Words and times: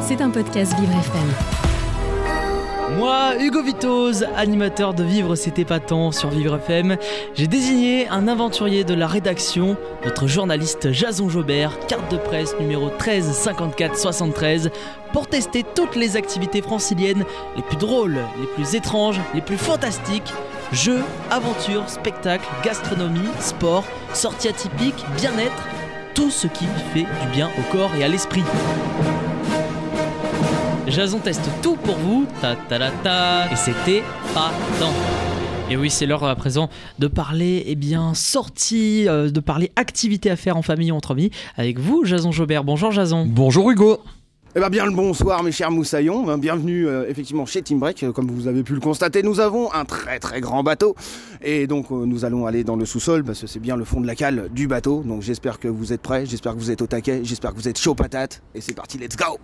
C'est 0.00 0.22
un 0.22 0.30
podcast 0.30 0.74
Vivre 0.80 0.94
FM. 0.98 2.96
Moi, 2.96 3.34
Hugo 3.38 3.62
Vitoz, 3.62 4.24
animateur 4.34 4.94
de 4.94 5.04
Vivre 5.04 5.34
c'est 5.34 5.58
épatant 5.58 6.12
sur 6.12 6.30
Vivre 6.30 6.56
FM, 6.56 6.96
j'ai 7.34 7.46
désigné 7.46 8.08
un 8.08 8.26
aventurier 8.26 8.84
de 8.84 8.94
la 8.94 9.06
rédaction, 9.06 9.76
notre 10.02 10.28
journaliste 10.28 10.92
Jason 10.92 11.28
Jobert, 11.28 11.78
carte 11.88 12.10
de 12.10 12.16
presse 12.16 12.58
numéro 12.58 12.88
13 12.88 13.30
54 13.30 13.98
73, 13.98 14.70
pour 15.12 15.26
tester 15.26 15.62
toutes 15.74 15.94
les 15.94 16.16
activités 16.16 16.62
franciliennes 16.62 17.24
les 17.54 17.62
plus 17.62 17.76
drôles, 17.76 18.20
les 18.40 18.46
plus 18.54 18.76
étranges, 18.76 19.20
les 19.34 19.42
plus 19.42 19.58
fantastiques. 19.58 20.32
Jeux, 20.72 21.02
aventures, 21.30 21.88
spectacles, 21.90 22.48
gastronomie, 22.64 23.28
sport, 23.40 23.84
sorties 24.14 24.48
atypiques, 24.48 25.04
bien-être, 25.16 25.68
tout 26.14 26.30
ce 26.30 26.46
qui 26.46 26.64
fait 26.92 27.02
du 27.02 27.28
bien 27.32 27.50
au 27.58 27.72
corps 27.72 27.94
et 27.94 28.04
à 28.04 28.08
l'esprit. 28.08 28.42
Jason 30.90 31.18
teste 31.18 31.48
tout 31.62 31.76
pour 31.76 31.96
vous, 31.96 32.26
ta 32.40 32.56
ta 32.56 32.78
ta 32.78 32.90
ta, 32.90 33.52
et 33.52 33.56
c'était 33.56 34.02
pas 34.32 34.50
tant. 34.80 34.92
Et 35.70 35.76
oui, 35.76 35.90
c'est 35.90 36.06
l'heure 36.06 36.24
à 36.24 36.34
présent 36.34 36.70
de 36.98 37.08
parler, 37.08 37.62
eh 37.66 37.74
bien, 37.74 38.14
sortie, 38.14 39.06
euh, 39.06 39.30
de 39.30 39.40
parler 39.40 39.70
activité 39.76 40.30
à 40.30 40.36
faire 40.36 40.56
en 40.56 40.62
famille 40.62 40.90
ou 40.90 40.94
entre 40.96 41.10
amis, 41.10 41.30
avec 41.56 41.78
vous, 41.78 42.04
Jason 42.04 42.32
Jobert. 42.32 42.64
Bonjour 42.64 42.90
Jason. 42.90 43.26
Bonjour 43.28 43.70
Hugo. 43.70 43.98
Eh 44.56 44.60
ben 44.60 44.70
bien 44.70 44.86
le 44.86 44.92
bonsoir 44.92 45.42
mes 45.42 45.52
chers 45.52 45.70
moussaillons, 45.70 46.24
Ben, 46.24 46.38
bienvenue 46.38 46.88
euh, 46.88 47.06
effectivement 47.06 47.44
chez 47.44 47.60
Team 47.60 47.78
Break. 47.78 48.02
Euh, 48.02 48.12
Comme 48.12 48.30
vous 48.30 48.48
avez 48.48 48.62
pu 48.62 48.72
le 48.72 48.80
constater, 48.80 49.22
nous 49.22 49.40
avons 49.40 49.70
un 49.74 49.84
très 49.84 50.18
très 50.18 50.40
grand 50.40 50.62
bateau 50.62 50.96
et 51.42 51.66
donc 51.66 51.92
euh, 51.92 52.06
nous 52.06 52.24
allons 52.24 52.46
aller 52.46 52.64
dans 52.64 52.74
le 52.74 52.86
sous-sol 52.86 53.24
parce 53.24 53.42
que 53.42 53.46
c'est 53.46 53.60
bien 53.60 53.76
le 53.76 53.84
fond 53.84 54.00
de 54.00 54.06
la 54.06 54.14
cale 54.14 54.48
du 54.50 54.66
bateau. 54.66 55.02
Donc 55.04 55.20
j'espère 55.20 55.58
que 55.58 55.68
vous 55.68 55.92
êtes 55.92 56.00
prêts, 56.00 56.24
j'espère 56.24 56.54
que 56.54 56.58
vous 56.58 56.70
êtes 56.70 56.80
au 56.80 56.86
taquet, 56.86 57.20
j'espère 57.24 57.50
que 57.50 57.56
vous 57.56 57.68
êtes 57.68 57.78
chaud 57.78 57.94
patate 57.94 58.42
et 58.54 58.62
c'est 58.62 58.74
parti, 58.74 58.96
let's 58.96 59.16
go 59.16 59.38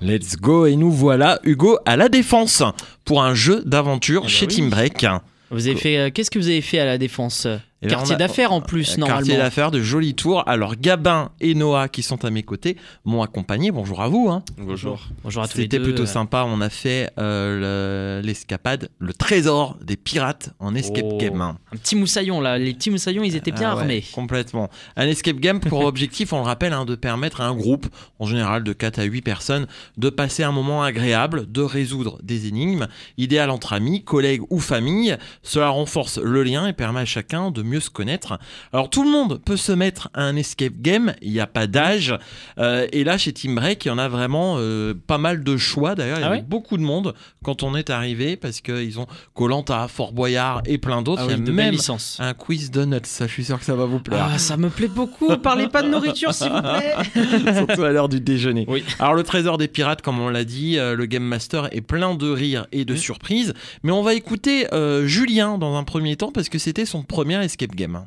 Let's 0.00 0.36
go 0.36 0.66
et 0.66 0.76
nous 0.76 0.90
voilà 0.90 1.40
Hugo 1.44 1.78
à 1.84 1.96
la 1.96 2.08
défense 2.08 2.62
pour 3.04 3.22
un 3.22 3.34
jeu 3.34 3.62
d'aventure 3.66 4.22
Eh 4.22 4.26
ben 4.26 4.30
chez 4.30 4.46
oui. 4.46 4.54
Team 4.54 4.70
Break. 4.70 5.06
Vous 5.50 5.66
avez 5.66 5.76
fait, 5.76 5.98
euh, 5.98 6.10
qu'est-ce 6.12 6.30
que 6.30 6.38
vous 6.38 6.46
avez 6.48 6.60
fait 6.62 6.78
à 6.78 6.84
la 6.86 6.96
défense 6.96 7.46
Quartier 7.88 8.16
d'affaires 8.16 8.52
en 8.52 8.60
plus, 8.60 8.96
Quartier 8.96 9.00
normalement. 9.00 9.36
d'affaires 9.38 9.70
de 9.70 9.80
jolis 9.80 10.14
tours. 10.14 10.46
Alors 10.46 10.76
Gabin 10.76 11.30
et 11.40 11.54
Noah 11.54 11.88
qui 11.88 12.02
sont 12.02 12.22
à 12.26 12.30
mes 12.30 12.42
côtés 12.42 12.76
m'ont 13.06 13.22
accompagné. 13.22 13.70
Bonjour 13.70 14.02
à 14.02 14.08
vous. 14.08 14.28
hein. 14.28 14.42
Bonjour. 14.58 15.00
Bonjour 15.24 15.42
à 15.42 15.48
tous 15.48 15.56
les 15.56 15.62
C'était 15.64 15.78
deux. 15.78 15.84
plutôt 15.84 16.04
sympa. 16.04 16.44
On 16.46 16.60
a 16.60 16.68
fait 16.68 17.10
euh, 17.18 18.18
le- 18.20 18.26
l'escapade, 18.26 18.90
le 18.98 19.14
trésor 19.14 19.78
des 19.82 19.96
pirates 19.96 20.50
en 20.58 20.74
escape 20.74 21.06
Oh. 21.08 21.16
game. 21.18 21.40
Un 21.40 21.56
petit 21.72 21.96
moussaillon 21.96 22.42
là, 22.42 22.58
les 22.58 22.74
petits 22.74 22.90
moussaillons 22.90 23.22
ils 23.24 23.34
étaient 23.34 23.50
bien 23.50 23.70
Ah 23.70 23.76
ouais, 23.76 23.80
armés. 23.80 24.04
Complètement. 24.12 24.68
Un 24.96 25.06
escape 25.06 25.36
game 25.36 25.60
pour 25.60 25.80
objectif, 25.86 26.34
on 26.34 26.38
le 26.40 26.44
rappelle, 26.44 26.74
hein, 26.74 26.84
de 26.84 26.96
permettre 26.96 27.40
à 27.40 27.46
un 27.46 27.54
groupe, 27.56 27.86
en 28.18 28.26
général 28.26 28.62
de 28.62 28.72
4 28.74 28.98
à 28.98 29.04
8 29.04 29.22
personnes, 29.22 29.66
de 29.96 30.10
passer 30.10 30.42
un 30.42 30.52
moment 30.52 30.82
agréable, 30.82 31.50
de 31.50 31.62
résoudre 31.62 32.18
des 32.22 32.46
énigmes, 32.46 32.88
idéal 33.16 33.48
entre 33.48 33.72
amis, 33.72 34.04
collègues 34.04 34.42
ou 34.50 34.58
famille. 34.60 35.16
Cela 35.42 35.70
renforce 35.70 36.18
le 36.18 36.42
lien 36.42 36.66
et 36.66 36.74
permet 36.74 37.00
à 37.00 37.04
chacun 37.06 37.50
de 37.50 37.62
mieux 37.70 37.80
se 37.80 37.90
connaître. 37.90 38.38
Alors 38.72 38.90
tout 38.90 39.02
le 39.04 39.10
monde 39.10 39.40
peut 39.44 39.56
se 39.56 39.72
mettre 39.72 40.08
à 40.14 40.22
un 40.24 40.36
escape 40.36 40.74
game, 40.80 41.14
il 41.22 41.32
n'y 41.32 41.40
a 41.40 41.46
pas 41.46 41.66
d'âge. 41.66 42.14
Euh, 42.58 42.86
et 42.92 43.04
là, 43.04 43.16
chez 43.18 43.32
Team 43.32 43.54
Break, 43.54 43.84
il 43.84 43.88
y 43.88 43.90
en 43.90 43.98
a 43.98 44.08
vraiment 44.08 44.56
euh, 44.58 44.94
pas 45.06 45.18
mal 45.18 45.42
de 45.44 45.56
choix. 45.56 45.94
D'ailleurs, 45.94 46.18
il 46.18 46.22
y 46.22 46.24
Ah 46.24 46.28
avait 46.28 46.36
ouais 46.38 46.42
beaucoup 46.46 46.76
de 46.76 46.82
monde 46.82 47.14
quand 47.44 47.62
on 47.62 47.74
est 47.76 47.90
arrivé 47.90 48.36
parce 48.36 48.60
qu'ils 48.60 48.98
ont 48.98 49.06
Colanta, 49.34 49.86
Fort 49.88 50.12
Boyard 50.12 50.62
et 50.66 50.78
plein 50.78 51.02
d'autres. 51.02 51.22
Ah 51.22 51.26
il 51.30 51.32
y 51.32 51.34
oui, 51.36 51.42
a 51.42 51.46
de 51.46 51.52
même 51.52 51.74
un 52.18 52.34
quiz 52.34 52.70
donuts, 52.70 52.96
ça 53.04 53.26
je 53.26 53.32
suis 53.32 53.44
sûr 53.44 53.58
que 53.58 53.64
ça 53.64 53.74
va 53.74 53.84
vous 53.84 54.00
plaire. 54.00 54.28
Ah, 54.32 54.38
ça 54.38 54.56
me 54.56 54.68
plaît 54.68 54.88
beaucoup. 54.88 55.36
Parlez 55.36 55.68
pas 55.68 55.82
de 55.82 55.88
nourriture, 55.88 56.34
s'il 56.34 56.50
vous 56.50 56.60
plaît. 56.62 56.94
Surtout 57.54 57.82
à 57.84 57.90
l'heure 57.90 58.08
du 58.08 58.20
déjeuner. 58.20 58.64
Oui. 58.68 58.84
Alors 58.98 59.14
le 59.14 59.22
trésor 59.22 59.58
des 59.58 59.68
pirates, 59.68 60.02
comme 60.02 60.18
on 60.18 60.28
l'a 60.28 60.44
dit, 60.44 60.78
euh, 60.78 60.96
le 60.96 61.06
Game 61.06 61.22
Master 61.24 61.68
est 61.74 61.80
plein 61.80 62.14
de 62.14 62.28
rires 62.30 62.66
et 62.72 62.84
de 62.84 62.94
Mhm. 62.94 62.98
surprises. 62.98 63.54
Mais 63.82 63.92
on 63.92 64.02
va 64.02 64.14
écouter 64.14 64.66
Julien 65.04 65.58
dans 65.58 65.76
un 65.76 65.84
premier 65.84 66.16
temps 66.16 66.32
parce 66.32 66.48
que 66.48 66.58
c'était 66.58 66.84
son 66.86 67.02
premier 67.02 67.42
escape 67.44 67.59
game. 67.68 68.06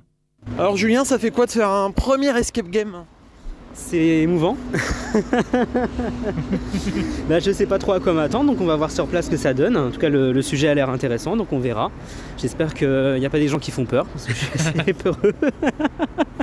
Alors 0.58 0.76
Julien, 0.78 1.06
ça 1.06 1.18
fait 1.20 1.32
quoi 1.32 1.46
de 1.46 1.52
faire 1.52 1.70
un 1.70 1.92
premier 1.92 2.38
escape 2.38 2.70
game? 2.70 3.06
C'est 3.76 3.98
émouvant. 4.22 4.56
bah, 7.30 7.40
je 7.40 7.52
sais 7.52 7.66
pas 7.66 7.80
trop 7.80 7.94
à 7.94 8.00
quoi 8.00 8.14
m'attendre, 8.14 8.52
donc 8.52 8.62
on 8.62 8.66
va 8.66 8.76
voir 8.76 8.92
sur 8.92 9.08
place 9.08 9.26
ce 9.26 9.32
que 9.32 9.38
ça 9.38 9.54
donne. 9.54 9.76
En 9.78 9.90
tout 9.92 10.00
cas, 10.00 10.10
le, 10.10 10.32
le 10.32 10.42
sujet 10.42 10.68
a 10.68 10.76
l'air 10.76 10.90
intéressant, 10.90 11.36
donc 11.36 11.52
on 11.54 11.60
verra. 11.60 11.92
J'espère 12.40 12.74
qu'il 12.74 13.16
n'y 13.20 13.26
a 13.26 13.30
pas 13.30 13.40
des 13.40 13.48
gens 13.48 13.60
qui 13.60 13.72
font 13.72 13.86
peur, 13.86 14.06
parce 14.06 14.26
que 14.26 14.34
je 14.34 14.38
suis 14.38 14.50
assez 14.80 14.94
peureux. 14.94 15.34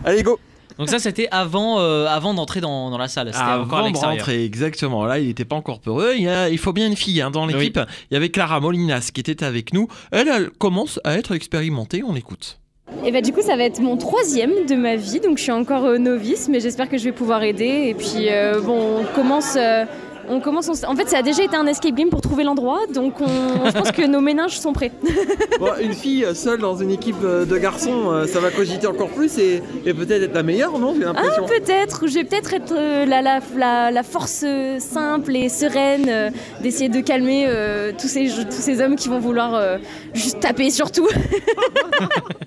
Allez 0.04 0.22
go 0.22 0.38
Donc 0.78 0.88
ça 0.88 0.99
c'était 0.99 1.28
avant, 1.31 1.78
euh, 1.81 2.06
avant 2.06 2.34
d'entrer 2.34 2.60
dans, 2.60 2.91
dans 2.91 2.99
la 2.99 3.09
salle. 3.09 3.28
C'était 3.28 3.38
encore 3.38 3.50
à 3.50 3.54
Avant 3.54 3.81
de 3.82 3.87
l'extérieur. 3.87 4.19
rentrer, 4.19 4.44
exactement. 4.44 5.04
Là, 5.04 5.19
il 5.19 5.26
n'était 5.28 5.44
pas 5.44 5.56
encore 5.56 5.81
peureux. 5.81 6.15
Il, 6.16 6.22
y 6.25 6.28
a- 6.28 6.49
il 6.49 6.59
faut 6.59 6.72
bien 6.72 6.87
une 6.87 6.97
fille 6.97 7.20
hein, 7.20 7.31
dans 7.31 7.47
l'équipe. 7.47 7.78
Il 8.10 8.15
y 8.15 8.16
avait 8.16 8.31
Clara 8.31 8.60
Molinas 8.60 9.10
qui 9.12 9.20
était 9.20 9.44
avec 9.44 9.72
nous. 9.72 9.88
Elle, 10.10 10.28
elle 10.28 10.50
commence 10.50 10.99
à 11.04 11.16
être 11.16 11.32
expérimentée. 11.34 12.03
On 12.06 12.12
l'écoute. 12.12 12.59
Et 13.04 13.12
bah 13.12 13.22
du 13.22 13.32
coup 13.32 13.40
ça 13.40 13.56
va 13.56 13.64
être 13.64 13.80
mon 13.80 13.96
troisième 13.96 14.66
de 14.68 14.74
ma 14.74 14.96
vie, 14.96 15.20
donc 15.20 15.38
je 15.38 15.44
suis 15.44 15.52
encore 15.52 15.86
euh, 15.86 15.98
novice, 15.98 16.48
mais 16.48 16.60
j'espère 16.60 16.88
que 16.88 16.98
je 16.98 17.04
vais 17.04 17.12
pouvoir 17.12 17.42
aider. 17.42 17.86
Et 17.88 17.94
puis 17.94 18.28
euh, 18.28 18.60
bon, 18.60 19.00
on 19.00 19.14
commence, 19.14 19.56
euh, 19.56 19.84
on 20.30 20.41
commence. 20.41 20.68
on 20.68 20.91
en 20.91 20.96
fait, 20.96 21.08
ça 21.08 21.18
a 21.18 21.22
déjà 21.22 21.42
été 21.42 21.56
un 21.56 21.66
escape 21.66 21.94
game 21.94 22.10
pour 22.10 22.20
trouver 22.20 22.44
l'endroit, 22.44 22.80
donc 22.92 23.20
on, 23.20 23.66
je 23.66 23.72
pense 23.72 23.92
que 23.92 24.06
nos 24.06 24.20
méninges 24.20 24.58
sont 24.58 24.72
prêts. 24.72 24.92
une 25.82 25.92
fille 25.94 26.26
seule 26.34 26.60
dans 26.60 26.76
une 26.76 26.91
équipe 26.91 27.16
euh, 27.24 27.44
de 27.44 27.58
garçons, 27.58 28.24
ça 28.26 28.40
va 28.40 28.50
cogiter 28.50 28.86
encore 28.86 29.08
plus 29.08 29.38
et, 29.38 29.62
peut-être 29.84 30.22
être 30.22 30.34
la 30.34 30.42
meilleure, 30.42 30.78
non? 30.78 30.94
J'ai 30.96 31.04
Ah 31.06 31.22
peut-être, 31.46 32.06
je 32.06 32.14
vais 32.14 32.24
peut-être 32.24 32.54
être 32.54 32.74
euh, 32.76 33.04
la, 33.06 33.22
la, 33.22 33.40
la, 33.56 33.90
la 33.90 34.02
force 34.02 34.44
euh, 34.46 34.78
simple 34.78 35.36
et 35.36 35.48
sereine 35.48 36.06
euh, 36.08 36.30
d'essayer 36.62 36.88
de 36.88 37.00
calmer 37.00 37.46
euh, 37.48 37.92
tous 37.98 38.08
ces 38.08 38.28
tous 38.28 38.60
ces 38.60 38.80
hommes 38.80 38.96
qui 38.96 39.08
vont 39.08 39.19
vouloir 39.19 39.54
euh, 39.54 39.78
juste 40.14 40.40
taper 40.40 40.70
sur 40.70 40.90
tout. 40.90 41.08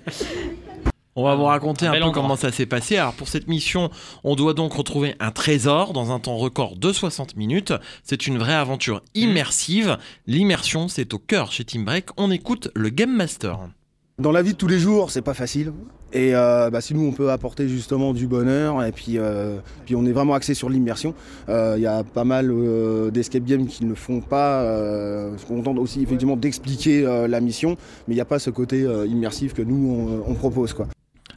On 1.16 1.22
va 1.24 1.36
vous 1.36 1.44
raconter 1.44 1.86
un 1.86 1.92
peu 1.92 1.96
endroit. 1.98 2.12
comment 2.12 2.36
ça 2.36 2.50
s'est 2.50 2.66
passé. 2.66 2.96
Alors 2.96 3.12
pour 3.12 3.28
cette 3.28 3.46
mission, 3.46 3.90
on 4.24 4.34
doit 4.34 4.52
donc 4.54 4.72
retrouver 4.72 5.14
un 5.20 5.30
trésor 5.30 5.92
dans 5.92 6.10
un 6.10 6.18
temps 6.18 6.36
record 6.36 6.76
de 6.76 6.92
60 6.92 7.36
minutes. 7.36 7.72
C'est 8.02 8.26
une 8.26 8.36
vraie 8.38 8.54
aventure 8.54 9.00
immersive. 9.14 9.96
L'immersion, 10.26 10.88
c'est 10.88 11.14
au 11.14 11.18
cœur 11.18 11.52
chez 11.52 11.64
Team 11.64 11.84
Break. 11.84 12.06
On 12.16 12.30
écoute 12.32 12.68
le 12.74 12.88
Game 12.88 13.14
Master. 13.14 13.58
Dans 14.18 14.32
la 14.32 14.42
vie 14.42 14.52
de 14.52 14.56
tous 14.58 14.68
les 14.68 14.78
jours, 14.78 15.10
c'est 15.10 15.22
pas 15.22 15.34
facile. 15.34 15.72
Et 16.12 16.34
euh, 16.36 16.70
bah, 16.70 16.80
si 16.80 16.94
nous 16.94 17.04
on 17.04 17.10
peut 17.10 17.30
apporter 17.32 17.68
justement 17.68 18.12
du 18.12 18.28
bonheur 18.28 18.84
et 18.84 18.92
puis, 18.92 19.18
euh, 19.18 19.58
puis 19.84 19.96
on 19.96 20.06
est 20.06 20.12
vraiment 20.12 20.34
axé 20.34 20.54
sur 20.54 20.68
l'immersion. 20.70 21.14
Euh, 21.48 21.74
Il 21.76 21.82
y 21.82 21.86
a 21.88 22.04
pas 22.04 22.22
mal 22.22 22.50
euh, 22.52 23.10
d'escape 23.10 23.44
games 23.44 23.66
qui 23.66 23.84
ne 23.84 23.88
le 23.88 23.96
font 23.96 24.20
pas. 24.20 24.62
Euh, 24.62 25.36
on 25.50 25.62
tente 25.62 25.78
aussi 25.78 26.02
effectivement 26.02 26.36
d'expliquer 26.36 27.04
euh, 27.04 27.26
la 27.26 27.40
mission, 27.40 27.70
mais 28.06 28.14
il 28.14 28.16
n'y 28.16 28.20
a 28.20 28.24
pas 28.24 28.38
ce 28.38 28.50
côté 28.50 28.82
euh, 28.82 29.06
immersif 29.06 29.52
que 29.54 29.62
nous 29.62 30.22
on, 30.26 30.30
on 30.30 30.34
propose 30.34 30.72
quoi. 30.72 30.86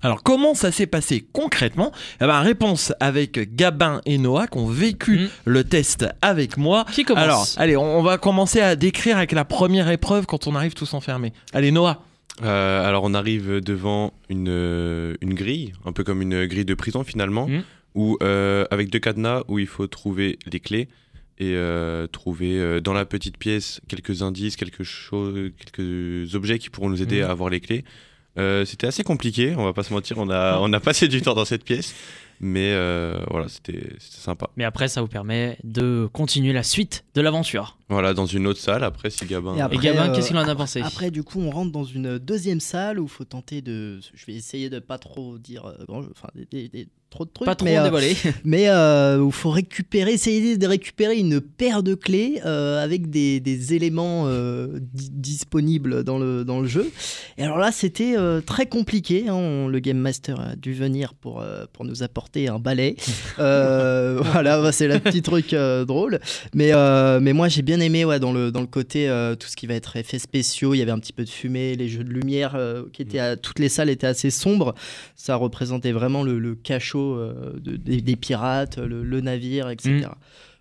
Alors 0.02 0.24
comment 0.24 0.54
ça 0.54 0.72
s'est 0.72 0.88
passé 0.88 1.26
concrètement? 1.34 1.92
Eh 2.22 2.26
ben, 2.26 2.40
Réponse 2.42 2.94
avec 3.00 3.56
Gabin 3.56 4.02
et 4.06 4.18
Noah 4.18 4.48
qui 4.48 4.58
ont 4.58 4.68
vécu 4.68 5.18
Mhm. 5.20 5.30
le 5.46 5.64
test 5.64 6.06
avec 6.22 6.58
moi. 6.58 6.86
Qui 6.94 7.04
commence? 7.04 7.24
Alors, 7.24 7.48
allez, 7.58 7.78
on 7.78 7.98
on 7.98 8.02
va 8.04 8.18
commencer 8.18 8.60
à 8.62 8.76
décrire 8.76 9.18
avec 9.18 9.32
la 9.32 9.44
première 9.46 9.90
épreuve 9.90 10.26
quand 10.26 10.48
on 10.48 10.56
arrive 10.56 10.74
tous 10.74 10.94
enfermés. 10.94 11.34
Allez, 11.54 11.72
Noah. 11.72 12.04
Euh, 12.44 12.88
alors 12.88 13.04
on 13.04 13.16
arrive 13.16 13.62
devant 13.62 14.14
une, 14.30 14.50
euh, 14.50 15.16
une 15.22 15.34
grille, 15.34 15.74
un 15.86 15.92
peu 15.92 16.04
comme 16.04 16.22
une 16.22 16.46
grille 16.46 16.66
de 16.66 16.76
prison 16.76 17.04
finalement, 17.04 17.50
où, 17.96 18.18
euh, 18.22 18.66
avec 18.70 18.92
deux 18.92 19.00
cadenas 19.00 19.42
où 19.48 19.58
il 19.58 19.66
faut 19.66 19.88
trouver 19.88 20.38
les 20.52 20.60
clés 20.60 20.88
et 21.40 21.54
euh, 21.56 22.06
trouver 22.06 22.60
euh, 22.60 22.80
dans 22.80 22.94
la 22.94 23.06
petite 23.06 23.38
pièce 23.38 23.82
quelques 23.88 24.22
indices, 24.22 24.56
quelque 24.56 24.84
chose, 24.84 25.52
quelques 25.58 26.36
objets 26.36 26.60
qui 26.60 26.70
pourront 26.70 26.90
nous 26.90 27.02
aider 27.02 27.22
Mhm. 27.22 27.28
à 27.28 27.32
avoir 27.32 27.50
les 27.50 27.60
clés. 27.60 27.84
Euh, 28.38 28.66
C'était 28.66 28.88
assez 28.88 29.04
compliqué, 29.04 29.56
on 29.58 29.64
va 29.66 29.74
pas 29.74 29.84
se 29.84 29.94
mentir, 29.94 30.18
on 30.18 30.30
a, 30.30 30.60
on 30.60 30.72
a 30.74 30.80
passé 30.80 31.08
du 31.08 31.22
temps 31.22 31.34
dans 31.34 31.46
cette 31.46 31.64
pièce, 31.64 31.96
mais 32.40 32.72
euh, 32.72 33.20
voilà, 33.32 33.48
c'était 33.50 33.90
c'était 34.00 34.22
sympa. 34.22 34.50
Mais 34.58 34.64
après 34.64 34.88
ça 34.88 35.02
vous 35.02 35.08
permet 35.08 35.58
de 35.64 36.08
continuer 36.14 36.54
la 36.54 36.62
suite 36.64 37.04
de 37.16 37.22
l'aventure. 37.22 37.78
Voilà, 37.90 38.14
dans 38.14 38.28
une 38.28 38.46
autre 38.46 38.60
salle, 38.60 38.84
après 38.84 39.10
si 39.10 39.26
Gabin... 39.26 39.56
Et 39.56 39.62
après, 39.62 39.78
Et 39.78 39.80
Gabin, 39.80 40.10
euh, 40.10 40.16
qu'est-ce 40.16 40.28
qu'il 40.28 40.38
en 40.38 40.48
a 40.48 40.56
pensé? 40.56 40.82
Après, 40.82 41.10
du 41.10 41.24
coup, 41.24 41.40
on 41.42 41.50
rentre 41.50 41.72
dans 41.72 41.84
une 41.84 42.20
deuxième 42.20 42.60
salle 42.60 43.00
où 43.00 43.04
il 43.06 43.10
faut 43.10 43.24
tenter 43.24 43.62
de. 43.62 44.00
Je 44.14 44.26
vais 44.28 44.34
essayer 44.34 44.70
de 44.70 44.80
pas 44.80 44.98
trop 45.00 45.38
dire 45.40 45.66
euh, 45.66 46.02
enfin, 46.12 46.30
des- 46.52 46.88
trop 47.10 47.26
de 47.26 47.30
trucs. 47.34 47.46
Pas 47.46 47.56
trop 47.56 47.66
mais, 47.66 47.78
euh, 47.78 47.84
dévoilé. 47.84 48.16
mais 48.44 48.70
euh, 48.70 49.24
il 49.26 49.32
faut 49.32 49.50
récupérer, 49.50 50.12
essayer 50.14 50.58
de 50.58 50.68
récupérer 50.68 51.18
une 51.18 51.40
paire 51.42 51.82
de 51.84 51.96
clés 51.96 52.42
euh, 52.46 52.84
avec 52.84 53.10
des, 53.10 53.40
des 53.40 53.74
éléments 53.74 54.28
di- 54.28 55.10
disponibles 55.12 56.04
dans 56.04 56.20
le, 56.20 56.44
dans 56.44 56.60
le 56.60 56.68
jeu. 56.68 56.92
Et 57.38 57.44
alors 57.44 57.58
là, 57.58 57.72
c'était 57.72 58.16
très 58.46 58.66
compliqué. 58.66 59.26
hein. 59.30 59.34
On- 59.36 59.68
le 59.68 59.80
Game 59.80 59.98
Master 59.98 60.40
a 60.40 60.56
dû 60.56 60.74
venir 60.74 61.14
pour, 61.14 61.44
pour 61.74 61.86
nous 61.86 62.04
apporter 62.04 62.48
un 62.48 62.60
balai. 62.60 62.96
Voilà, 63.38 64.62
bah, 64.62 64.72
c'est 64.72 64.88
le 64.88 65.00
petit 65.00 65.22
truc 65.22 65.54
drôle. 65.88 66.20
Mais, 66.54 66.72
mais 67.22 67.34
moi, 67.34 67.48
j'ai 67.48 67.62
bien 67.62 67.80
aimé 67.80 68.06
ouais, 68.06 68.20
dans, 68.20 68.34
le, 68.34 68.52
dans 68.52 68.62
le 68.62 68.68
côté 68.68 69.08
tout 69.40 69.48
ce 69.48 69.56
qui 69.56 69.68
va 69.68 69.74
être 69.76 69.96
effets 69.96 70.20
spéciaux. 70.20 70.74
Il 70.74 70.78
y 70.78 70.82
avait 70.82 70.92
un 70.92 71.00
petit 71.00 71.14
peu 71.14 71.24
de 71.24 71.30
fumée, 71.30 71.76
les 71.76 71.88
jeux 71.88 72.04
de 72.04 72.10
lumière 72.12 72.58
qui 72.94 73.02
étaient 73.02 73.20
à- 73.20 73.36
toutes 73.38 73.60
les 73.60 73.70
salles 73.70 73.90
étaient 73.90 74.08
assez 74.08 74.30
sombres. 74.30 74.74
Ça 75.16 75.36
représentait 75.36 75.92
vraiment 75.92 76.24
le, 76.24 76.40
le 76.40 76.56
cachot 76.56 76.97
euh, 77.00 77.54
de- 77.60 77.76
des, 77.76 78.02
des 78.02 78.16
pirates, 78.16 78.78
le, 78.78 79.04
le 79.04 79.22
navire, 79.22 79.70
etc. 79.70 80.08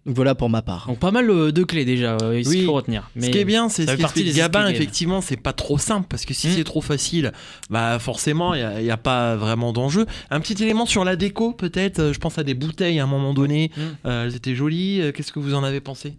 Donc 0.05 0.15
voilà 0.15 0.37
pour 0.37 0.49
ma 0.49 0.63
part. 0.63 0.87
Donc 0.87 1.01
pas 1.01 1.11
mal 1.11 1.29
euh, 1.31 1.51
de 1.51 1.65
clés 1.65 1.85
déjà, 1.85 2.17
euh, 2.23 2.39
il 2.41 2.47
Oui. 2.47 2.65
faut 2.65 2.73
retenir. 2.75 3.11
Ce 3.21 3.29
qui 3.29 3.39
est 3.39 3.45
bien, 3.45 3.69
c'est 3.69 3.87
ce 3.87 4.15
des 4.23 4.33
Gabin, 4.33 4.69
effectivement, 4.69 5.21
c'est 5.21 5.37
pas 5.37 5.53
trop 5.53 5.79
simple 5.79 6.07
parce 6.09 6.25
que 6.25 6.33
si 6.33 6.47
Mm. 6.47 6.51
c'est 6.53 6.65
trop 6.65 6.81
facile, 6.81 7.33
bah 7.71 7.99
forcément, 7.99 8.55
il 8.55 8.85
n'y 8.85 8.91
a, 8.91 8.97
pas 8.97 9.35
vraiment 9.35 9.73
d'enjeu. 9.73 10.07
Un 10.31 10.39
petit 10.41 10.63
élément 10.63 10.87
sur 10.87 11.05
la 11.05 11.17
déco, 11.17 11.53
peut-être, 11.53 12.13
je 12.13 12.19
pense 12.21 12.39
à 12.39 12.45
des 12.45 12.55
bouteilles 12.55 13.01
à 13.01 13.03
un 13.05 13.09
moment 13.09 13.35
donné, 13.35 13.73
Mm. 13.77 13.81
Euh, 14.07 14.25
elles 14.27 14.37
étaient 14.37 14.55
jolies. 14.55 15.03
Qu'est-ce 15.13 15.33
que 15.33 15.41
vous 15.41 15.55
en 15.55 15.65
avez 15.65 15.81
pensé? 15.81 16.15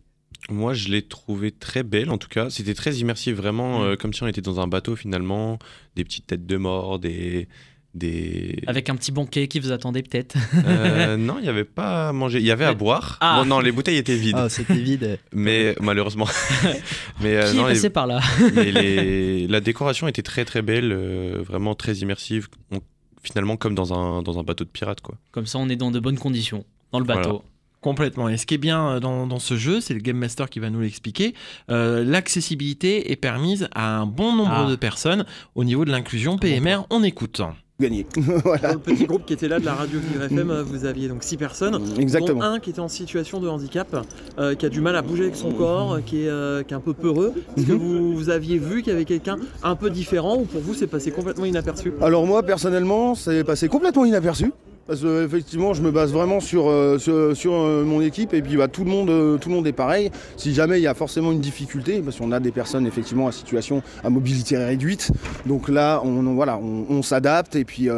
Moi, 0.50 0.74
je 0.74 0.90
l'ai 0.90 1.02
trouvé 1.02 1.52
très 1.52 1.84
belle, 1.84 2.10
en 2.10 2.18
tout 2.18 2.28
cas. 2.30 2.50
C'était 2.50 2.74
très 2.74 2.96
immersif, 2.96 3.36
vraiment, 3.36 3.80
Mm. 3.80 3.84
euh, 3.84 3.96
comme 3.96 4.14
si 4.14 4.22
on 4.24 4.28
était 4.28 4.42
dans 4.42 4.60
un 4.60 4.68
bateau, 4.68 4.96
finalement. 4.98 5.60
Des 5.96 6.04
petites 6.04 6.28
têtes 6.28 6.46
de 6.46 6.58
mort, 6.58 7.00
des... 7.00 7.48
des... 7.94 8.62
Avec 8.68 8.90
un 8.90 8.96
petit 8.96 9.12
banquet 9.12 9.48
qui 9.48 9.60
vous 9.60 9.72
attendait 9.72 10.04
peut-être. 10.04 10.36
Euh, 10.66 11.18
non, 11.18 11.38
il 11.40 11.44
n'y 11.44 11.50
avait 11.50 11.64
pas 11.64 12.10
à 12.10 12.14
manger. 12.14 12.40
Il 12.40 12.46
y 12.46 12.52
avait 12.52 12.66
à 12.66 12.74
boire. 12.74 13.18
Ah. 13.22 13.40
Bon, 13.42 13.46
non, 13.50 13.60
les 13.60 13.72
bouteilles 13.72 13.98
étaient 13.98 14.16
vides. 14.16 14.36
Ah, 14.38 14.50
c'était 14.50 14.76
vide. 14.76 15.18
Mais 15.34 15.76
malheureusement. 15.80 16.28
mais 17.22 17.36
euh, 17.36 17.50
qui 17.52 17.58
non, 17.58 17.66
est 17.68 17.70
les- 17.70 17.76
passé 17.76 17.90
par 17.90 18.06
là 18.08 18.20
mais 18.56 18.72
les- 18.72 19.48
la 19.48 19.60
décoration 19.62 20.08
était 20.08 20.22
très 20.22 20.46
très 20.46 20.62
belle, 20.62 20.92
euh, 20.92 21.42
vraiment 21.46 21.76
très 21.76 21.94
immersive. 21.96 22.48
On- 22.72 22.80
Finalement, 23.24 23.58
comme 23.58 23.76
dans 23.76 23.94
un, 23.94 24.22
dans 24.22 24.40
un 24.40 24.44
bateau 24.44 24.64
de 24.64 24.70
pirate, 24.70 25.02
quoi. 25.02 25.16
Comme 25.32 25.48
ça, 25.48 25.58
on 25.58 25.68
est 25.68 25.76
dans 25.76 25.92
de 25.92 26.00
bonnes 26.00 26.18
conditions 26.20 26.64
dans 26.94 27.00
le 27.00 27.06
bateau. 27.06 27.30
Voilà. 27.30 27.44
Complètement. 27.82 28.30
Et 28.30 28.38
ce 28.38 28.46
qui 28.46 28.54
est 28.54 28.60
bien 28.60 28.88
euh, 28.90 29.00
dans, 29.00 29.28
dans 29.28 29.40
ce 29.40 29.58
jeu, 29.58 29.82
c'est 29.82 29.94
le 29.94 30.00
Game 30.00 30.18
Master 30.18 30.50
qui 30.50 30.60
va 30.60 30.70
nous 30.70 30.80
l'expliquer, 30.80 31.34
euh, 31.70 32.06
l'accessibilité 32.06 33.12
est 33.12 33.16
permise 33.18 33.68
à 33.74 33.98
un 33.98 34.06
bon 34.06 34.34
nombre 34.36 34.66
Ah. 34.68 34.70
de 34.70 34.76
personnes 34.78 35.26
au 35.56 35.64
niveau 35.64 35.84
de 35.84 35.92
l'inclusion 35.92 36.38
PMR. 36.38 36.86
On 36.90 37.04
écoute. 37.04 37.42
Gagné. 37.80 38.08
Dans 38.16 38.72
le 38.74 38.80
petit 38.80 39.06
groupe 39.06 39.24
qui 39.28 39.34
était 39.34 39.48
là 39.48 39.60
de 39.60 39.66
la 39.66 39.76
radio 39.76 40.00
Vivre 40.00 40.24
FM, 40.24 40.50
euh, 40.50 40.64
vous 40.64 40.86
aviez 40.86 41.08
donc 41.08 41.22
six 41.22 41.38
personnes. 41.38 41.80
Exactement. 42.00 42.40
dont 42.40 42.46
un 42.46 42.60
qui 42.60 42.72
était 42.72 42.80
en 42.80 42.88
situation 42.88 43.40
de 43.40 43.48
handicap, 43.48 44.04
euh, 44.40 44.56
qui 44.56 44.66
a 44.66 44.70
du 44.70 44.82
mal 44.82 44.96
à 44.96 45.04
bouger 45.04 45.26
avec 45.26 45.36
son 45.36 45.52
corps, 45.52 45.94
euh, 45.94 46.00
qui 46.04 46.24
est, 46.24 46.28
euh, 46.30 46.64
qui 46.64 46.74
est 46.74 46.78
un 46.78 46.80
peu 46.80 46.94
peureux. 46.94 47.34
Est-ce 47.56 47.68
que 47.68 47.74
Mhm. 47.74 47.78
vous, 47.78 48.16
vous 48.16 48.30
aviez 48.32 48.58
vu 48.58 48.82
qu'il 48.82 48.94
y 48.94 48.96
avait 48.96 49.06
quelqu'un 49.06 49.36
un 49.62 49.76
peu 49.76 49.92
différent 49.92 50.38
ou 50.38 50.46
pour 50.46 50.60
vous 50.62 50.74
c'est 50.74 50.88
passé 50.88 51.12
complètement 51.12 51.46
inaperçu? 51.46 51.94
Alors 52.02 52.26
moi 52.26 52.42
personnellement, 52.42 53.14
c'est 53.14 53.44
passé 53.44 53.68
complètement 53.68 54.06
inaperçu. 54.06 54.52
Parce 54.88 55.02
que 55.02 55.26
effectivement, 55.26 55.74
je 55.74 55.82
me 55.82 55.92
base 55.92 56.14
vraiment 56.14 56.40
sur, 56.40 56.70
euh, 56.70 56.98
sur, 56.98 57.52
euh, 57.54 57.84
mon 57.84 58.00
équipe 58.02 58.34
et 58.34 58.42
puis 58.42 58.56
bah, 58.56 58.70
tout, 58.70 58.86
le 58.86 58.90
monde, 58.90 59.10
euh, 59.10 59.38
tout 59.38 59.50
le 59.50 59.56
monde 59.56 59.68
est 59.68 59.74
pareil. 59.74 60.12
Si 60.38 60.54
jamais 60.54 60.80
il 60.80 60.84
y 60.84 60.88
a 60.88 60.94
forcément 60.94 61.34
une 61.34 61.42
difficulté, 61.42 62.02
parce 62.02 62.18
qu'on 62.18 62.32
a 62.32 62.40
des 62.40 62.52
personnes 62.52 62.88
effectivement 62.88 63.26
en 63.26 63.32
situation 63.32 63.82
à 64.04 64.10
mobilité 64.10 64.58
réduite, 64.58 65.12
donc 65.46 65.68
là 65.68 66.02
on, 66.06 66.22
voilà, 66.36 66.58
on, 66.58 67.02
s'adapte 67.02 67.56
et 67.56 67.66
puis 67.66 67.90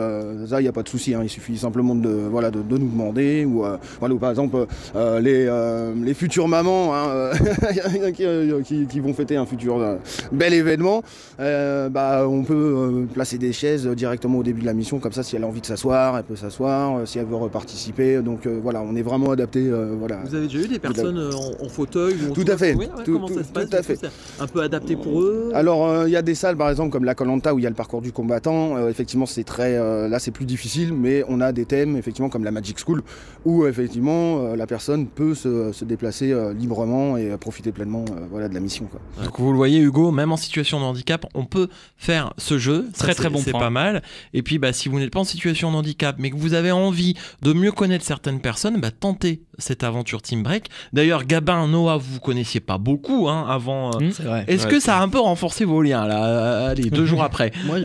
ça 0.47 0.59
il 0.59 0.63
n'y 0.63 0.67
a 0.67 0.71
pas 0.71 0.83
de 0.83 0.89
souci. 0.89 1.13
hein. 1.13 1.21
Il 1.23 1.29
suffit 1.29 1.57
simplement 1.57 1.93
de, 1.95 2.09
voilà, 2.09 2.49
de, 2.51 2.61
de 2.61 2.77
nous 2.77 2.89
demander 2.89 3.45
ou, 3.45 3.63
voilà, 3.99 4.15
par 4.19 4.29
exemple 4.31 4.65
les, 5.21 5.47
les 6.03 6.13
futures 6.13 6.47
mamans 6.47 6.93
hein, 6.95 7.29
qui, 8.15 8.23
qui- 8.63 8.85
qui 8.87 8.99
vont 8.99 9.13
fêter 9.13 9.35
un 9.37 9.45
futur 9.45 9.97
bel 10.31 10.53
événement, 10.53 11.03
bah, 11.37 12.25
on 12.27 12.43
peut 12.43 13.05
placer 13.13 13.37
des 13.37 13.53
chaises 13.53 13.87
directement 13.87 14.39
au 14.39 14.43
début 14.43 14.61
de 14.61 14.65
la 14.65 14.73
mission, 14.73 14.99
comme 14.99 15.13
ça 15.13 15.23
si 15.23 15.35
elle 15.35 15.43
a 15.43 15.47
envie 15.47 15.61
de 15.61 15.65
s'asseoir, 15.65 16.17
elle 16.17 16.23
peut 16.23 16.35
s'asseoir, 16.35 16.78
euh, 16.97 17.05
si 17.05 17.19
elle 17.19 17.25
veut 17.25 17.35
reparticiper. 17.35 18.21
Donc 18.21 18.45
euh, 18.45 18.59
voilà, 18.61 18.81
on 18.81 18.95
est 18.95 19.01
vraiment 19.01 19.31
adapté. 19.31 19.59
euh, 19.67 19.95
voilà. 19.97 20.17
Vous 20.25 20.35
avez 20.35 20.47
déjà 20.47 20.59
eu 20.59 20.67
des 20.67 20.79
personnes 20.79 21.17
euh, 21.17 21.31
en, 21.33 21.65
en 21.65 21.69
fauteuil 21.69 22.15
ou 22.27 22.31
en 22.31 22.33
Tout 22.33 22.45
à 22.47 22.57
fait. 22.57 22.73
Ouais, 22.75 22.87
Tout- 23.05 23.13
Comment 23.13 23.27
tout- 23.27 23.33
ça 23.35 23.43
se 23.43 23.51
passe 23.51 23.69
tout 23.69 23.75
à 23.75 23.83
fait. 23.83 23.95
c'est 24.01 24.09
Un 24.41 24.47
peu 24.47 24.61
adapté 24.61 24.95
pour 24.95 25.21
eux 25.21 25.51
Alors 25.53 25.87
euh, 25.87 26.07
il 26.07 26.11
y 26.11 26.15
a 26.15 26.21
des 26.21 26.35
salles 26.35 26.57
par 26.57 26.69
exemple 26.69 26.91
comme 26.91 27.05
la 27.05 27.15
Colanta 27.15 27.53
où 27.53 27.59
il 27.59 27.63
y 27.63 27.67
a 27.67 27.69
le 27.69 27.75
parcours 27.75 28.01
du 28.01 28.11
combattant. 28.11 28.77
Euh, 28.77 28.89
effectivement 28.89 29.25
c'est 29.25 29.43
très 29.43 29.75
euh, 29.77 30.07
là 30.07 30.19
c'est 30.19 30.31
plus 30.31 30.45
difficile, 30.45 30.93
mais 30.93 31.23
on 31.27 31.41
a 31.41 31.51
des 31.51 31.65
thèmes 31.65 31.97
effectivement 31.97 32.29
comme 32.29 32.43
la 32.43 32.51
Magic 32.51 32.77
School 32.83 33.01
où 33.45 33.65
effectivement 33.65 34.39
euh, 34.39 34.55
la 34.55 34.67
personne 34.67 35.07
peut 35.07 35.35
se, 35.35 35.71
se 35.71 35.85
déplacer 35.85 36.31
euh, 36.31 36.53
librement 36.53 37.17
et 37.17 37.35
profiter 37.37 37.71
pleinement 37.71 38.05
euh, 38.11 38.25
voilà 38.31 38.47
de 38.49 38.53
la 38.53 38.59
mission. 38.59 38.85
Quoi. 38.85 38.99
Donc 39.23 39.39
vous 39.39 39.51
le 39.51 39.57
voyez 39.57 39.79
Hugo, 39.79 40.11
même 40.11 40.31
en 40.31 40.37
situation 40.37 40.79
de 40.79 40.85
handicap, 40.85 41.25
on 41.33 41.45
peut 41.45 41.67
faire 41.97 42.33
ce 42.37 42.57
jeu. 42.57 42.87
Très, 42.97 43.07
c'est- 43.09 43.15
très 43.15 43.29
bon 43.29 43.39
C'est 43.43 43.51
point. 43.51 43.59
pas 43.59 43.69
mal. 43.69 44.01
Et 44.33 44.41
puis 44.43 44.59
bah, 44.59 44.73
si 44.73 44.89
vous 44.89 44.99
n'êtes 44.99 45.11
pas 45.11 45.19
en 45.19 45.23
situation 45.23 45.71
de 45.71 45.77
handicap, 45.77 46.15
mais 46.19 46.29
que 46.31 46.35
vous 46.37 46.53
avez 46.53 46.68
envie 46.71 47.15
de 47.41 47.53
mieux 47.53 47.71
connaître 47.71 48.05
certaines 48.05 48.41
personnes, 48.41 48.79
bah, 48.79 48.91
tentez 48.91 49.41
cette 49.59 49.83
aventure 49.83 50.21
Team 50.21 50.43
Break. 50.43 50.65
D'ailleurs, 50.93 51.25
Gabin, 51.25 51.67
Noah, 51.67 51.97
vous 51.97 52.13
vous 52.15 52.19
connaissiez 52.19 52.59
pas 52.59 52.77
beaucoup 52.77 53.29
hein, 53.29 53.45
avant. 53.49 53.91
euh, 53.95 53.99
Mm. 53.99 54.11
C'est 54.11 54.23
vrai. 54.23 54.43
Est-ce 54.47 54.65
Ouais, 54.65 54.71
que 54.71 54.79
ça 54.79 54.97
a 54.97 55.01
un 55.01 55.09
peu 55.09 55.19
renforcé 55.19 55.65
vos 55.65 55.81
liens 55.81 56.07
là 56.07 56.25
euh, 56.25 56.71
Allez, 56.71 56.89
deux 56.89 57.05
jours 57.05 57.23
après? 57.23 57.51
Moi, 57.65 57.77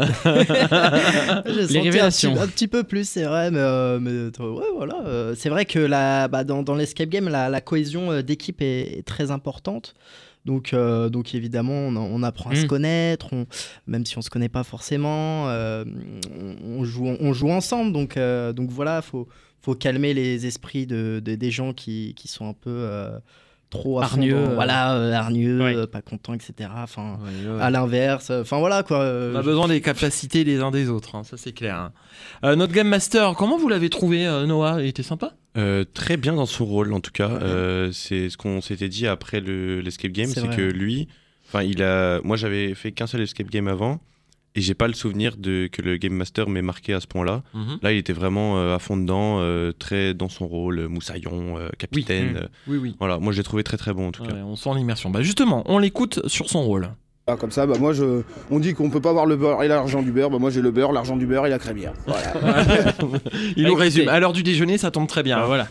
j'ai 1.47 1.67
senti 1.67 1.99
un 1.99 2.11
petit, 2.11 2.27
un 2.27 2.47
petit 2.47 2.69
peu 2.69 2.83
plus, 2.85 3.09
c'est 3.09 3.25
vrai, 3.25 3.51
mais, 3.51 3.59
euh, 3.61 3.99
mais, 4.01 4.11
euh, 4.11 4.31
ouais, 4.53 4.65
voilà. 4.77 5.03
euh, 5.07 5.35
c'est 5.37 5.49
vrai 5.49 5.65
que 5.65 5.79
la, 5.79 6.29
bah, 6.29 6.45
dans, 6.45 6.63
dans 6.63 6.75
l'escape 6.75 7.09
game, 7.09 7.29
la, 7.29 7.49
la 7.49 7.61
cohésion 7.61 8.21
d'équipe 8.23 8.61
est, 8.63 8.99
est 8.99 9.03
très 9.07 9.31
importante. 9.31 9.95
Donc, 10.45 10.75
euh, 10.75 11.09
donc 11.09 11.35
évidemment, 11.35 11.73
on, 11.73 11.97
on 11.97 12.23
apprend 12.23 12.51
à 12.51 12.53
Mm. 12.53 12.57
se 12.57 12.67
connaître, 12.67 13.29
on- 13.33 13.47
même 13.87 14.05
si 14.05 14.19
on 14.19 14.23
se 14.23 14.29
connaît 14.29 14.51
pas 14.51 14.63
forcément, 14.63 15.49
euh, 15.49 15.85
on, 16.39 16.81
on 16.81 16.85
joue, 16.85 17.07
on 17.19 17.33
joue 17.33 17.51
ensemble. 17.51 17.93
Donc, 17.93 18.17
euh, 18.17 18.53
donc 18.53 18.69
voilà, 18.71 19.01
faut, 19.01 19.27
faut 19.65 19.75
calmer 19.75 20.13
les 20.15 20.47
esprits 20.47 20.87
de, 20.87 21.21
de- 21.25 21.35
des 21.37 21.51
gens 21.51 21.73
qui, 21.73 22.15
qui 22.15 22.29
sont 22.29 22.47
un 22.49 22.53
peu 22.53 22.71
euh, 22.71 23.19
trop 23.71 24.01
Hargneux, 24.01 24.37
euh. 24.37 24.55
voilà, 24.55 24.95
euh, 24.95 25.13
hargneux, 25.13 25.61
euh, 25.63 25.87
pas 25.87 26.03
contents, 26.03 26.35
etc. 26.35 26.71
Enfin, 26.77 27.19
à 27.61 27.71
l'inverse, 27.71 28.31
enfin 28.31 28.59
voilà 28.59 28.83
quoi. 28.83 29.01
euh, 29.01 29.33
On 29.35 29.39
a 29.39 29.43
je- 29.43 29.47
besoin 29.47 29.67
des 29.69 29.81
capacités 29.81 30.45
les 30.45 30.61
uns 30.61 30.71
des 30.71 30.89
autres, 30.91 31.15
hein, 31.17 31.25
ça 31.25 31.37
c'est 31.37 31.53
clair. 31.53 31.77
hein. 31.77 31.93
Euh, 32.45 32.57
notre 32.57 32.73
Game 32.73 32.89
Master, 32.89 33.35
comment 33.37 33.57
vous 33.59 33.69
l'avez 33.69 33.89
trouvé 33.91 34.27
euh, 34.27 34.47
Noah? 34.47 34.77
Il 34.81 34.87
était 34.87 35.03
sympa? 35.03 35.35
Euh, 35.57 35.85
très 35.95 36.17
bien 36.17 36.35
dans 36.35 36.47
son 36.47 36.67
rôle 36.67 36.93
en 36.93 37.01
tout 37.01 37.11
cas. 37.13 37.31
Euh, 37.31 37.91
c'est 37.93 38.29
ce 38.29 38.37
qu'on 38.37 38.61
s'était 38.61 38.89
dit 38.89 39.07
après 39.07 39.41
le- 39.41 39.81
l'escape 39.81 40.13
game, 40.13 40.27
C'est 40.29 40.49
que 40.55 40.63
lui, 40.63 41.09
enfin 41.47 41.63
il 41.63 41.83
a, 41.83 42.21
moi 42.23 42.37
j'avais 42.37 42.75
fait 42.75 42.93
qu'un 42.93 43.07
seul 43.07 43.23
escape 43.23 43.49
game 43.51 43.67
avant 43.69 43.99
et 44.55 44.61
j'ai 44.61 44.75
pas 44.75 44.87
le 44.87 44.95
souvenir 44.95 45.37
de 45.37 45.69
que 45.71 45.83
le 45.83 45.97
game 45.97 46.13
master 46.13 46.49
m'ait 46.49 46.63
marqué 46.63 46.93
à 46.95 47.01
ce 47.01 47.07
point-là. 47.07 47.43
Là 47.83 47.93
il 47.93 47.99
était 47.99 48.13
vraiment 48.13 48.59
euh, 48.59 48.75
à 48.75 48.79
fond 48.79 48.97
dedans, 48.97 49.39
euh, 49.41 49.73
très 49.73 50.15
dans 50.15 50.29
son 50.29 50.47
rôle, 50.47 50.79
euh, 50.79 50.89
moussaillon, 50.89 51.59
euh, 51.59 51.69
capitaine. 51.79 52.49
Oui, 52.69 52.79
oui. 52.79 52.97
voilà, 52.99 53.19
moi 53.19 53.33
je 53.33 53.39
l'ai 53.39 53.45
trouvé 53.45 53.65
très 53.65 53.77
très 53.77 53.93
bon 53.93 54.09
en 54.09 54.13
tout 54.13 54.23
cas. 54.23 54.35
On 54.35 54.57
sent 54.57 54.71
l'immersion. 54.77 55.11
Bah 55.11 55.23
justement, 55.23 55.65
on 55.67 55.79
l'écoute 55.79 56.21
sur 56.29 56.49
son 56.49 56.63
rôle. 56.63 56.91
Ah, 57.27 57.37
comme 57.37 57.51
ça, 57.51 57.67
bah, 57.67 57.79
moi 57.81 57.95
je, 57.95 58.21
on 58.51 58.59
dit 58.59 58.75
qu'on 58.75 58.91
peut 58.91 59.01
pas 59.01 59.09
avoir 59.09 59.25
le 59.25 59.37
beurre 59.37 59.63
et 59.63 59.69
l'argent 59.69 60.03
du 60.03 60.13
beurre. 60.13 60.29
Bah, 60.31 60.39
moi 60.39 60.51
j'ai 60.51 60.61
le 60.61 60.71
beurre, 60.71 60.93
l'argent 60.93 61.17
du 61.17 61.27
beurre 61.27 61.47
et 61.47 61.51
la 61.51 61.59
crémière. 61.59 61.95
Voilà. 62.07 62.35
Il 63.57 63.67
nous 63.67 63.75
résume. 63.75 64.09
À 64.09 64.21
l'heure 64.21 64.35
du 64.35 64.43
déjeuner, 64.43 64.77
ça 64.77 64.91
tombe 64.91 65.09
très 65.09 65.23
bien. 65.23 65.39
Ah, 65.39 65.47
voilà. 65.47 65.69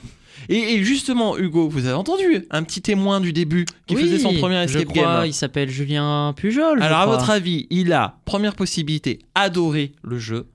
Et, 0.50 0.76
et 0.76 0.84
justement, 0.84 1.38
Hugo, 1.38 1.70
vous 1.70 1.86
avez 1.86 1.96
entendu 1.96 2.46
un 2.52 2.64
petit 2.64 2.82
témoin 2.82 3.20
du 3.20 3.34
début 3.34 3.66
qui 3.88 3.96
Oui, 3.96 4.04
faisait 4.04 4.20
son 4.20 4.34
premier 4.34 4.68
je 4.68 4.78
escape 4.80 4.96
crois, 4.96 5.18
game. 5.20 5.26
Il 5.26 5.34
s'appelle 5.34 5.70
Julien 5.70 6.34
Pujol. 6.36 6.80
je 6.80 6.84
Alors, 6.84 7.00
à 7.00 7.06
votre 7.06 7.30
avis, 7.30 7.68
il 7.70 7.94
a, 7.94 8.18
première 8.26 8.56
possibilité, 8.56 9.20
adoré 9.36 9.94
le 10.04 10.18
jeu. 10.20 10.48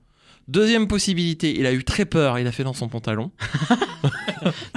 Deuxième 0.47 0.87
possibilité, 0.87 1.55
il 1.59 1.65
a 1.67 1.73
eu 1.73 1.83
très 1.83 2.05
peur, 2.05 2.39
il 2.39 2.47
a 2.47 2.51
fait 2.51 2.63
dans 2.63 2.73
son 2.73 2.87
pantalon. 2.87 3.31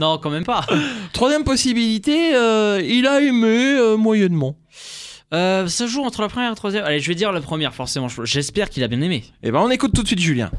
Non, 0.01 0.19
quand 0.19 0.31
même 0.31 0.45
pas. 0.45 0.67
Troisième 1.13 1.45
possibilité, 1.45 2.35
euh, 2.35 2.83
il 2.85 3.07
a 3.07 3.21
aimé 3.21 3.77
euh, 3.79 3.97
moyennement. 3.97 4.57
Euh, 5.33 5.67
ça 5.67 5.87
joue 5.87 6.03
entre 6.03 6.21
la 6.21 6.29
première 6.29 6.49
et 6.49 6.51
la 6.51 6.57
troisième. 6.57 6.85
Allez, 6.85 7.01
je 7.01 7.09
vais 7.09 7.15
dire 7.15 7.33
la 7.33 7.41
première, 7.41 7.73
forcément. 7.73 8.09
J'espère 8.25 8.69
qu'il 8.69 8.85
a 8.85 8.89
bien 8.89 9.01
aimé. 9.01 9.25
Et 9.43 9.51
ben, 9.51 9.61
on 9.61 9.71
écoute 9.71 9.93
tout 9.95 10.03
de 10.03 10.07
suite 10.07 10.19
Julien. 10.19 10.51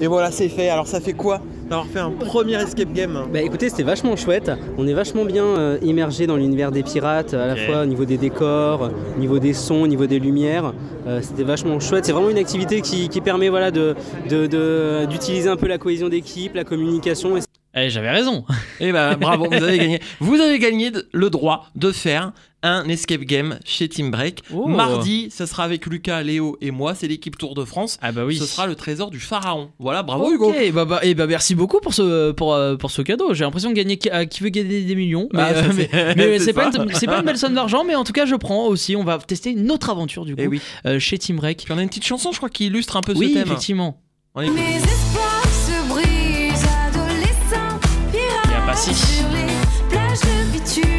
Et 0.00 0.06
voilà, 0.06 0.32
c'est 0.32 0.48
fait. 0.48 0.70
Alors 0.70 0.86
ça 0.88 1.00
fait 1.00 1.12
quoi? 1.12 1.40
D'avoir 1.68 1.86
fait 1.86 1.98
un 1.98 2.10
premier 2.10 2.54
escape 2.54 2.92
game 2.92 3.18
Bah 3.32 3.40
écoutez, 3.42 3.68
c'était 3.68 3.82
vachement 3.82 4.16
chouette. 4.16 4.50
On 4.78 4.86
est 4.86 4.92
vachement 4.94 5.24
bien 5.24 5.44
euh, 5.44 5.78
immergé 5.82 6.26
dans 6.26 6.36
l'univers 6.36 6.70
des 6.72 6.82
pirates, 6.82 7.34
à 7.34 7.46
la 7.46 7.56
fois 7.56 7.82
au 7.82 7.86
niveau 7.86 8.04
des 8.04 8.16
décors, 8.16 8.90
au 9.16 9.20
niveau 9.20 9.38
des 9.38 9.52
sons, 9.52 9.82
au 9.82 9.86
niveau 9.86 10.06
des 10.06 10.18
lumières. 10.18 10.72
Euh, 11.06 11.20
c'était 11.22 11.42
vachement 11.44 11.78
chouette. 11.80 12.04
C'est 12.06 12.12
vraiment 12.12 12.30
une 12.30 12.38
activité 12.38 12.80
qui, 12.80 13.08
qui 13.08 13.20
permet 13.20 13.48
voilà, 13.48 13.70
de, 13.70 13.94
de- 14.28 14.46
de- 14.46 15.06
d'utiliser 15.10 15.48
un 15.48 15.56
peu 15.56 15.66
la 15.68 15.78
cohésion 15.78 16.08
d'équipe, 16.08 16.54
la 16.54 16.64
communication. 16.64 17.36
Et 17.36 17.40
Eh, 17.74 17.90
j'avais 17.90 18.10
raison. 18.10 18.44
Et 18.80 18.92
ben, 18.92 19.16
bravo, 19.20 19.46
vous 19.46 19.62
avez 19.62 19.78
gagné. 19.78 20.00
Vous 20.20 20.40
avez 20.40 20.58
gagné 20.58 20.90
le 21.12 21.30
droit 21.30 21.66
de 21.76 21.92
faire 21.92 22.32
un 22.64 22.88
escape 22.88 23.20
game 23.20 23.58
chez 23.64 23.88
Team 23.88 24.10
Break. 24.10 24.40
Oh. 24.52 24.66
Mardi, 24.66 25.30
ce 25.30 25.46
sera 25.46 25.62
avec 25.64 25.86
Lucas, 25.86 26.22
Léo 26.22 26.56
et 26.60 26.70
moi. 26.72 26.94
C'est 26.94 27.06
l'équipe 27.06 27.38
Tour 27.38 27.54
de 27.54 27.64
France. 27.64 27.98
Ah 28.02 28.10
bah 28.10 28.24
oui. 28.24 28.36
Ce 28.36 28.46
sera 28.46 28.66
le 28.66 28.74
trésor 28.74 29.10
du 29.10 29.20
pharaon. 29.20 29.70
Voilà, 29.78 30.02
bravo 30.02 30.24
Ok, 30.26 30.32
Hugo. 30.34 30.52
bah, 30.72 30.84
bah, 30.84 31.00
et 31.02 31.14
bah 31.14 31.26
merci 31.28 31.54
beaucoup 31.54 31.78
pour 31.80 31.94
ce, 31.94 32.32
pour, 32.32 32.54
euh, 32.54 32.76
pour 32.76 32.90
ce 32.90 33.00
cadeau. 33.02 33.32
J'ai 33.34 33.44
l'impression 33.44 33.70
de 33.70 33.74
gagner 33.74 33.96
qui, 33.96 34.10
euh, 34.10 34.24
qui 34.24 34.42
veut 34.42 34.48
gagner 34.48 34.82
des 34.82 34.94
millions. 34.96 35.28
Mais, 35.32 35.40
Ah, 35.42 35.48
euh, 35.50 35.62
c'est- 35.76 35.92
mais- 35.92 36.14
mais 36.16 36.38
c'est 36.40 36.46
c'est 36.46 36.52
pas, 36.52 36.70
une- 36.74 36.92
c'est 36.94 37.06
pas 37.06 37.18
une 37.18 37.24
belle 37.26 37.38
somme 37.38 37.54
d'argent, 37.54 37.84
mais 37.84 37.94
en 37.94 38.02
tout 38.04 38.12
cas, 38.12 38.26
je 38.26 38.34
prends 38.34 38.66
aussi. 38.66 38.96
On 38.96 39.04
va 39.04 39.18
tester 39.18 39.50
une 39.50 39.70
autre 39.70 39.90
aventure 39.90 40.24
du 40.24 40.34
coup 40.34 40.42
Eh 40.42 40.48
oui. 40.48 40.60
euh, 40.86 40.98
chez 40.98 41.16
Team 41.18 41.36
Break. 41.36 41.62
Puis 41.64 41.72
on 41.72 41.78
a 41.78 41.82
une 41.82 41.88
petite 41.88 42.06
chanson, 42.06 42.32
je 42.32 42.38
crois, 42.38 42.48
qui 42.50 42.66
illustre 42.66 42.96
un 42.96 43.02
peu 43.02 43.12
Oui, 43.14 43.28
ce 43.28 43.34
thème. 43.34 43.46
effectivement. 43.46 44.00
On 44.34 44.40
écoute. 44.42 44.56
Mes 44.56 44.76
espoirs 44.76 45.44
se 45.44 45.88
brisent, 45.88 46.66
adolescent, 46.88 47.78
pirate 48.12 48.50
Et 48.50 48.54
à 48.56 48.66
Passy. 48.66 48.94
sur 48.94 49.28
les 49.30 49.88
plages 49.88 50.20
de 50.20 50.52
bitume. 50.52 50.97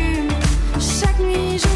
Nuit 1.30 1.69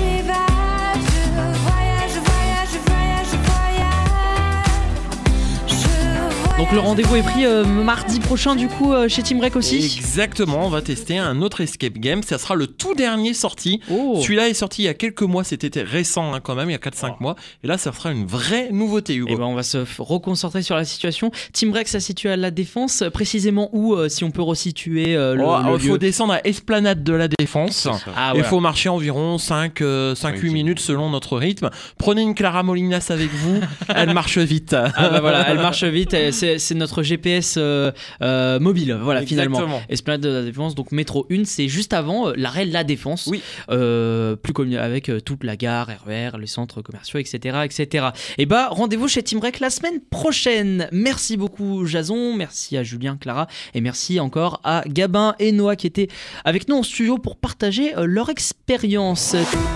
Donc 6.58 6.72
le 6.72 6.80
rendez-vous 6.80 7.16
est 7.16 7.24
pris 7.24 7.46
euh, 7.46 7.66
mardi 7.66 8.20
prochain 8.20 8.56
du 8.56 8.68
coup 8.68 8.94
euh, 8.94 9.08
chez 9.10 9.24
Team 9.24 9.40
Break 9.40 9.56
aussi. 9.56 9.78
Exactement, 9.78 10.66
on 10.66 10.70
va 10.70 10.84
tester 10.84 11.18
un 11.18 11.42
autre 11.42 11.62
escape 11.62 11.94
game. 11.94 12.22
Ça 12.22 12.38
sera 12.38 12.54
le 12.54 12.68
tout 12.68 12.94
dernier 12.94 13.34
sorti. 13.34 13.82
Oh. 13.90 14.20
Celui-là 14.22 14.50
est 14.50 14.54
sorti 14.54 14.84
il 14.84 14.86
y 14.86 14.88
a 14.88 14.94
quelques 14.94 15.24
mois, 15.24 15.44
c'était 15.44 15.82
récent 15.82 16.32
hein, 16.34 16.40
quand 16.42 16.54
même, 16.54 16.70
il 16.70 16.74
y 16.74 16.76
a 16.76 16.80
4-5 16.80 17.16
mois. 17.20 17.36
Et 17.64 17.68
là, 17.68 17.80
ça 17.80 17.92
sera 17.92 18.12
une 18.12 18.28
vraie 18.28 18.70
nouveauté, 18.72 19.16
Hugo. 19.16 19.34
Et 19.34 19.36
ben 19.36 19.46
on 19.46 19.56
va 19.56 19.64
se 19.64 19.80
reconcentrer 19.98 20.62
sur 20.62 20.76
la 20.76 20.86
situation. 20.86 21.32
Team 21.54 21.72
Break, 21.72 21.88
ça 21.88 22.00
se 22.00 22.06
situe 22.06 22.30
à 22.30 22.38
la 22.38 22.52
Défense, 22.52 23.04
précisément 23.12 23.70
où, 23.74 23.96
euh, 23.96 24.08
si 24.08 24.24
on 24.24 24.30
peut 24.30 24.44
resituer 24.44 25.16
euh, 25.16 25.34
le, 25.34 25.44
Oh, 25.44 25.58
le 25.66 25.74
il 25.84 25.90
faut 25.90 25.98
descendre 25.98 26.34
à 26.34 26.48
Esplanade 26.48 27.04
de 27.04 27.14
la 27.14 27.28
Défense. 27.28 27.88
Ah, 28.16 28.30
Il 28.30 28.34
voilà. 28.36 28.44
faut 28.44 28.60
marcher 28.60 28.90
environ 28.90 29.38
5-8 29.38 30.52
minutes 30.52 30.80
selon 30.80 31.10
notre 31.10 31.36
rythme. 31.38 31.72
Prenez 31.98 32.22
une 32.22 32.36
Clara 32.36 32.62
Molinas 32.62 33.08
avec 33.10 33.32
vous, 33.34 33.60
elle 33.94 34.14
marche 34.14 34.38
vite. 34.38 34.74
Ah 34.74 35.10
bah 35.10 35.20
voilà, 35.20 35.50
elle 35.50 35.58
marche 35.58 35.84
vite, 35.84 36.16
c'est 36.32 36.53
c'est 36.58 36.76
notre 36.76 37.04
GPS 37.04 37.56
euh, 37.58 37.92
euh, 38.22 38.60
mobile, 38.60 38.98
voilà 39.02 39.22
finalement. 39.26 39.58
Exactement. 39.58 39.82
Esplanade 39.90 40.22
de 40.22 40.30
la 40.30 40.42
Défense, 40.44 40.76
donc 40.76 40.92
métro 40.92 41.26
1, 41.32 41.46
c'est 41.46 41.68
juste 41.68 41.94
avant 41.94 42.30
euh, 42.30 42.34
l'arrêt 42.36 42.66
La 42.66 42.84
Défense, 42.84 43.28
Oui. 43.28 43.42
Euh, 43.70 44.36
plus 44.36 44.54
connu 44.54 44.78
avec 44.78 45.10
euh, 45.10 45.20
toute 45.20 45.44
la 45.44 45.56
gare, 45.56 45.90
RER, 46.06 46.32
les 46.40 46.48
centres 46.48 46.82
commerciaux, 46.82 47.20
etc. 47.20 47.60
etc. 47.64 48.08
Et 48.38 48.46
bah 48.46 48.68
rendez-vous 48.70 49.08
chez 49.08 49.24
Team 49.24 49.40
Break 49.40 49.60
la 49.60 49.70
semaine 49.70 50.00
prochaine. 50.10 50.88
Merci 50.92 51.38
beaucoup 51.38 51.86
Jason, 51.86 52.36
merci 52.36 52.78
à 52.78 52.84
Julien, 52.84 53.18
Clara, 53.20 53.48
et 53.74 53.82
merci 53.82 54.20
encore 54.20 54.62
à 54.64 54.84
Gabin 54.88 55.36
et 55.40 55.52
Noah 55.52 55.76
qui 55.76 55.88
étaient 55.88 56.08
avec 56.46 56.68
nous 56.68 56.76
en 56.78 56.84
studio 56.84 57.18
pour 57.18 57.38
partager 57.38 57.96
euh, 57.98 58.06
leur 58.06 58.30
expérience. 58.30 59.36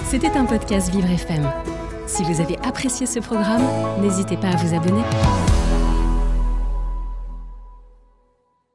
C'était 0.09 0.31
un 0.31 0.45
podcast 0.45 0.91
Vivre 0.91 1.09
FM. 1.09 1.49
Si 2.05 2.23
vous 2.23 2.39
avez 2.41 2.57
apprécié 2.63 3.05
ce 3.05 3.19
programme, 3.19 3.63
n'hésitez 4.01 4.37
pas 4.37 4.49
à 4.49 4.55
vous 4.55 4.73
abonner. 4.73 5.03